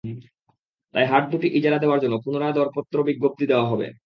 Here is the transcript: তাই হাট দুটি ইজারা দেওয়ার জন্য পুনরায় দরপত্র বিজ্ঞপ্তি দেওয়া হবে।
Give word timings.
তাই 0.95 1.05
হাট 1.07 1.23
দুটি 1.31 1.47
ইজারা 1.57 1.77
দেওয়ার 1.79 2.01
জন্য 2.03 2.15
পুনরায় 2.25 2.53
দরপত্র 2.53 2.95
বিজ্ঞপ্তি 3.07 3.45
দেওয়া 3.47 3.69
হবে। 3.71 3.87